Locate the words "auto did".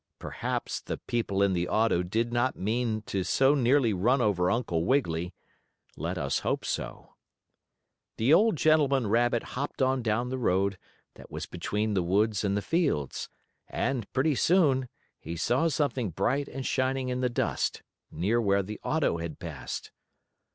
1.69-2.33